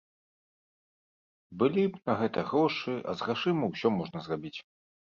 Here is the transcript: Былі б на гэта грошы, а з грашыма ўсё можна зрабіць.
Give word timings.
Былі 1.61 1.83
б 1.91 2.03
на 2.13 2.17
гэта 2.23 2.39
грошы, 2.49 2.97
а 3.07 3.19
з 3.23 3.31
грашыма 3.31 3.63
ўсё 3.73 3.97
можна 4.03 4.19
зрабіць. 4.29 4.57